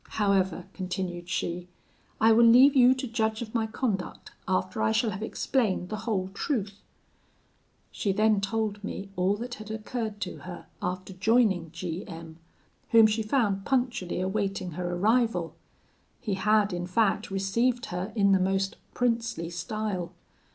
However,' 0.15 0.65
continued 0.73 1.29
she, 1.29 1.67
'I 2.19 2.31
will 2.31 2.45
leave 2.45 2.75
you 2.75 2.95
to 2.95 3.05
judge 3.05 3.43
of 3.43 3.53
my 3.53 3.67
conduct, 3.67 4.31
after 4.47 4.81
I 4.81 4.91
shall 4.91 5.11
have 5.11 5.21
explained 5.21 5.89
the 5.89 5.97
whole 6.09 6.29
truth.' 6.33 6.81
"She 7.91 8.11
then 8.11 8.41
told 8.41 8.83
me 8.83 9.09
all 9.15 9.35
that 9.35 9.53
had 9.61 9.69
occurred 9.69 10.19
to 10.21 10.37
her 10.37 10.65
after 10.81 11.13
joining 11.13 11.69
G 11.69 12.03
M, 12.07 12.37
whom 12.89 13.05
she 13.05 13.21
found 13.21 13.63
punctually 13.63 14.19
awaiting 14.19 14.71
her 14.71 14.91
arrival. 14.95 15.53
He 16.19 16.33
had 16.33 16.73
in 16.73 16.87
fact 16.87 17.29
received 17.29 17.85
her 17.93 18.11
in 18.15 18.31
the 18.31 18.39
most 18.39 18.77
princely 18.95 19.51
style. 19.51 20.13